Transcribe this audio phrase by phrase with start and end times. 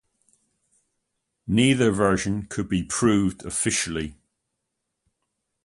[1.45, 4.15] Neither version could be proved officially.